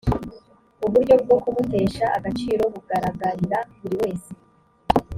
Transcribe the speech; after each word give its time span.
uburyo 0.85 1.13
bwo 1.23 1.35
kumutesha 1.43 2.05
agaciro 2.17 2.63
bugaragarira 2.73 3.59
buri 3.79 3.95
wese 4.01 4.31